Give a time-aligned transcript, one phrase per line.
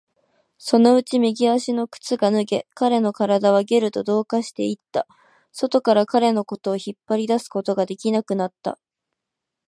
[0.57, 5.07] そのうちに右足の靴が脱げ、彼の体はゲルと同化していった。
[5.51, 8.79] 外から彼のことを引っ張り出すことができなくなった。